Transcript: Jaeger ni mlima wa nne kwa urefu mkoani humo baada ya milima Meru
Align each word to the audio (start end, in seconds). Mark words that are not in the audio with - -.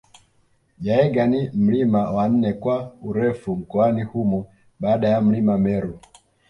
Jaeger 0.85 1.27
ni 1.27 1.49
mlima 1.53 2.11
wa 2.11 2.29
nne 2.29 2.53
kwa 2.53 2.91
urefu 3.01 3.55
mkoani 3.55 4.03
humo 4.03 4.45
baada 4.79 5.09
ya 5.09 5.21
milima 5.21 5.57
Meru 5.57 5.99